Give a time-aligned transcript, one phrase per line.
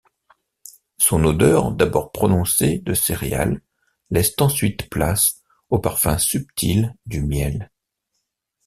[0.97, 3.61] Son odeur d’abord prononcée de céréales
[4.09, 7.69] laisse ensuite place au parfum subtil du miel.